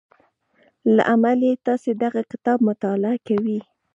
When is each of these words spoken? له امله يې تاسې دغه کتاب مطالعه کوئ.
له 0.95 1.03
امله 1.13 1.43
يې 1.51 1.61
تاسې 1.67 1.89
دغه 2.03 2.21
کتاب 2.31 2.57
مطالعه 2.69 3.17
کوئ. 3.27 3.57